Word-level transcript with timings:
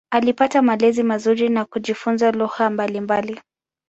Alipata 0.13 0.61
malezi 0.61 1.03
mazuri 1.03 1.49
na 1.49 1.65
kujifunza 1.65 2.31
lugha 2.31 2.69
mbalimbali. 2.69 3.41